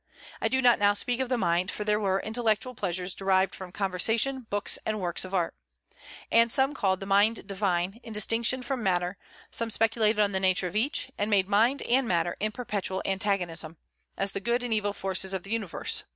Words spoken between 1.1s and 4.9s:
of the mind, for there were intellectual pleasures derived from conversation, books,